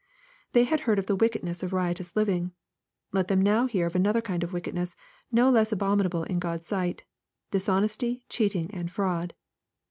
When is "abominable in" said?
5.71-6.39